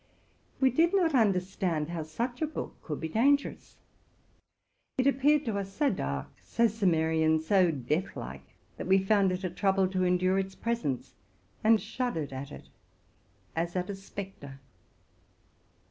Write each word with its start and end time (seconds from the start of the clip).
We 0.59 0.71
did 0.71 0.95
not 0.95 1.13
understand 1.13 1.89
how 1.89 2.01
such 2.01 2.41
a 2.41 2.47
book 2.47 2.75
could 2.81 2.99
be 2.99 3.07
dangerous. 3.07 3.77
It 4.97 5.05
appeared 5.05 5.45
to 5.45 5.59
us 5.59 5.71
so 5.71 5.91
dark, 5.91 6.29
so 6.41 6.67
Cimmerian, 6.67 7.39
so 7.39 7.69
deathlike, 7.71 8.55
that 8.77 8.87
we 8.87 8.97
found 8.97 9.31
it 9.31 9.43
a 9.43 9.49
trouble 9.51 9.87
to 9.89 10.03
endure 10.03 10.39
its 10.39 10.55
presence, 10.55 11.13
and 11.63 11.79
shuddered 11.79 12.33
at 12.33 12.51
it 12.51 12.69
as 13.55 13.75
at 13.75 13.91
a 13.91 13.95
spectre. 13.95 14.59